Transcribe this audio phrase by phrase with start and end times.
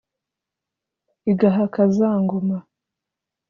[1.31, 2.57] Igahaka za ngoma.